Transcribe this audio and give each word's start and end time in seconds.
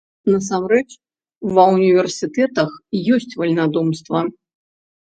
Насамрэч, 0.35 0.87
ва 1.57 1.63
ўніверсітэтах 1.73 2.69
ёсць 3.19 3.37
вальнадумства. 3.43 4.19